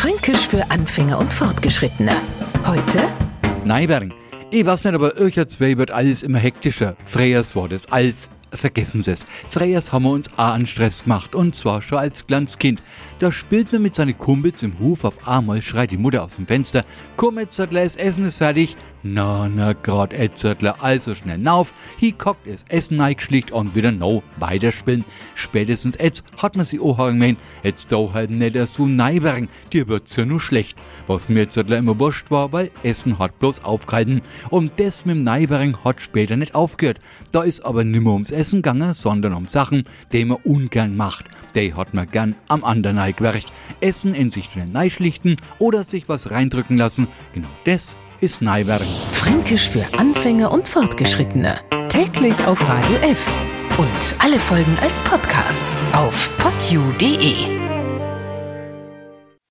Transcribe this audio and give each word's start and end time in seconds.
Fränkisch 0.00 0.48
für 0.48 0.70
Anfänger 0.70 1.18
und 1.18 1.30
Fortgeschrittene. 1.30 2.12
Heute? 2.64 3.00
Nein, 3.66 4.14
ich 4.50 4.64
weiß 4.64 4.84
nicht, 4.84 4.94
aber 4.94 5.14
euch 5.18 5.34
zwei 5.48 5.76
wird 5.76 5.90
alles 5.90 6.22
immer 6.22 6.38
hektischer. 6.38 6.96
Freyers 7.04 7.54
Wort 7.54 7.72
ist 7.72 7.92
als 7.92 8.30
vergessen 8.52 9.02
Sie 9.02 9.12
es. 9.12 9.26
Freyers 9.48 9.92
haben 9.92 10.04
wir 10.04 10.10
uns 10.10 10.28
auch 10.34 10.54
an 10.54 10.66
Stress 10.66 11.04
gemacht. 11.04 11.34
Und 11.34 11.54
zwar 11.54 11.82
schon 11.82 11.98
als 11.98 12.26
kleines 12.26 12.58
Kind. 12.58 12.82
Da 13.18 13.30
spielt 13.30 13.72
man 13.72 13.82
mit 13.82 13.94
seinen 13.94 14.16
Kumpels 14.16 14.62
im 14.62 14.78
Hof 14.78 15.04
auf 15.04 15.28
einmal 15.28 15.60
schreit 15.60 15.90
die 15.90 15.98
Mutter 15.98 16.24
aus 16.24 16.36
dem 16.36 16.46
Fenster. 16.46 16.84
Komm, 17.16 17.36
Etzertler, 17.36 17.84
das 17.84 17.96
Essen 17.96 18.24
ist 18.24 18.38
fertig. 18.38 18.76
Na, 19.02 19.48
na, 19.48 19.72
grad 19.72 20.12
Etzertler, 20.12 20.82
also 20.82 21.14
schnell 21.14 21.38
nauf. 21.38 21.72
Hier 21.98 22.12
kockt 22.12 22.46
es 22.46 22.64
Essen 22.68 22.98
neigeschlicht 22.98 23.50
und 23.50 23.74
wieder 23.74 23.92
no 23.92 24.22
weiterspielen. 24.38 25.04
Spätestens 25.34 25.96
jetzt 25.98 26.22
hat 26.36 26.56
man 26.56 26.66
sie 26.66 26.80
auch 26.80 26.98
gemeint, 26.98 27.38
jetzt 27.62 27.92
doch 27.92 28.12
halt 28.12 28.30
nicht 28.30 28.56
so 28.68 28.86
neibergen, 28.86 29.48
dir 29.72 29.88
wird's 29.88 30.16
ja 30.16 30.26
nur 30.26 30.40
schlecht. 30.40 30.76
Was 31.06 31.30
mir 31.30 31.42
Etzertler 31.42 31.78
immer 31.78 31.98
wurscht 31.98 32.30
war, 32.30 32.52
weil 32.52 32.70
Essen 32.82 33.18
hat 33.18 33.38
bloß 33.38 33.64
aufgehalten. 33.64 34.20
Und 34.50 34.72
das 34.76 35.06
mit 35.06 35.16
dem 35.16 35.24
Neibergen 35.24 35.82
hat 35.82 36.02
später 36.02 36.36
nicht 36.36 36.54
aufgehört. 36.54 37.00
Da 37.32 37.42
ist 37.42 37.64
aber 37.64 37.84
nimmer 37.84 38.12
ums 38.12 38.30
Essen 38.30 38.39
gegangen, 38.44 38.94
sondern 38.94 39.34
um 39.34 39.46
Sachen, 39.46 39.84
die 40.12 40.24
man 40.24 40.38
ungern 40.44 40.96
macht. 40.96 41.26
Die 41.54 41.74
hat 41.74 41.94
man 41.94 42.10
gern 42.10 42.34
am 42.48 42.64
anderen 42.64 42.96
Neigewercht. 42.96 43.52
Essen 43.80 44.14
in 44.14 44.30
sich 44.30 44.46
schnell 44.46 44.66
neischlichten 44.66 45.36
oder 45.58 45.84
sich 45.84 46.08
was 46.08 46.30
reindrücken 46.30 46.76
lassen. 46.76 47.08
Genau 47.34 47.48
das 47.64 47.96
ist 48.20 48.42
Neibergen. 48.42 48.86
Fränkisch 49.12 49.68
für 49.68 49.84
Anfänger 49.98 50.52
und 50.52 50.68
Fortgeschrittene. 50.68 51.60
Täglich 51.88 52.34
auf 52.46 52.66
Radio 52.68 52.96
F. 52.98 53.30
Und 53.78 54.16
alle 54.18 54.38
Folgen 54.38 54.76
als 54.82 55.00
Podcast 55.02 55.64
auf 55.92 56.30
podu.de. 56.38 57.59